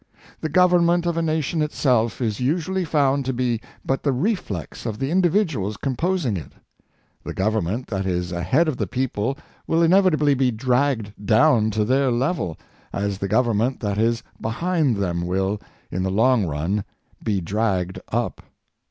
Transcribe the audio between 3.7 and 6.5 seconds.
but the reflex of the individuals composing